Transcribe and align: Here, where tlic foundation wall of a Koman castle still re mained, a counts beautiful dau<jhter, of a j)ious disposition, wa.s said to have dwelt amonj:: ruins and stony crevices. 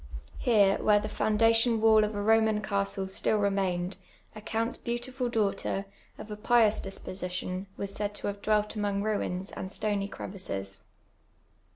Here, 0.39 0.79
where 0.83 0.99
tlic 0.99 1.11
foundation 1.11 1.79
wall 1.79 2.03
of 2.03 2.15
a 2.15 2.23
Koman 2.23 2.63
castle 2.63 3.07
still 3.07 3.37
re 3.37 3.51
mained, 3.51 3.97
a 4.35 4.41
counts 4.41 4.75
beautiful 4.75 5.29
dau<jhter, 5.29 5.85
of 6.17 6.31
a 6.31 6.37
j)ious 6.37 6.81
disposition, 6.81 7.67
wa.s 7.77 7.91
said 7.93 8.15
to 8.15 8.25
have 8.25 8.41
dwelt 8.41 8.69
amonj:: 8.73 9.03
ruins 9.03 9.51
and 9.51 9.71
stony 9.71 10.07
crevices. 10.07 10.85